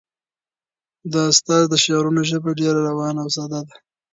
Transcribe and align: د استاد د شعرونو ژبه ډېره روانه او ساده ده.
د 1.11 1.13
استاد 1.31 1.63
د 1.69 1.73
شعرونو 1.83 2.21
ژبه 2.29 2.51
ډېره 2.59 2.79
روانه 2.89 3.19
او 3.23 3.29
ساده 3.35 3.61
ده. 3.67 3.75